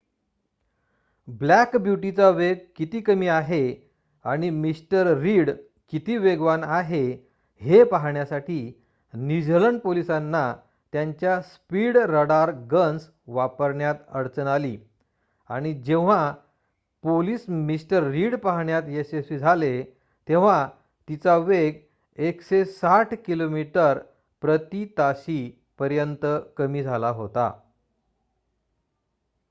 [1.27, 3.91] black ब्यूटीचा वेग किती कमी आहे
[4.23, 5.51] आणि मिस्टर रीड
[5.89, 7.27] किती वेगवान आहे
[7.61, 8.81] हे पाहण्यासाठी
[9.13, 10.55] न्यूझीलंड पोलिसांना
[10.93, 13.09] त्यांच्या स्पीड रडार गन्स
[13.27, 14.77] वापरण्यात अडचण आली
[15.49, 16.33] आणि जेव्हा
[17.03, 19.83] पोलिस मिस्टर रीडला पाहण्यात यशस्वी झाले
[20.27, 20.69] तेव्हा
[21.09, 21.73] तिचा वेग
[22.17, 25.61] 160 किमी/ताशी
[25.79, 26.25] पर्यंत
[26.57, 27.51] कमी झाला होता